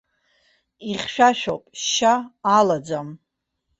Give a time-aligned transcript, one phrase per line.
[0.91, 2.13] Ихьшәашәоуп, шьа
[2.57, 3.07] алаӡам.